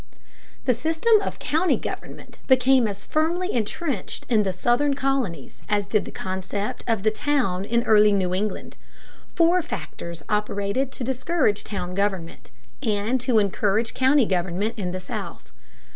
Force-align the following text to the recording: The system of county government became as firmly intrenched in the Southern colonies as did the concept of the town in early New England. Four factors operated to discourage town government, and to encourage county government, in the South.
The 0.65 0.73
system 0.73 1.13
of 1.21 1.37
county 1.37 1.77
government 1.77 2.39
became 2.47 2.87
as 2.87 3.05
firmly 3.05 3.53
intrenched 3.53 4.25
in 4.29 4.41
the 4.41 4.51
Southern 4.51 4.95
colonies 4.95 5.61
as 5.69 5.85
did 5.85 6.05
the 6.05 6.11
concept 6.11 6.83
of 6.87 7.03
the 7.03 7.11
town 7.11 7.65
in 7.65 7.83
early 7.83 8.11
New 8.11 8.33
England. 8.33 8.77
Four 9.35 9.61
factors 9.61 10.23
operated 10.27 10.91
to 10.93 11.03
discourage 11.03 11.63
town 11.63 11.93
government, 11.93 12.49
and 12.81 13.21
to 13.21 13.37
encourage 13.37 13.93
county 13.93 14.25
government, 14.25 14.73
in 14.75 14.91
the 14.91 14.99
South. 14.99 15.51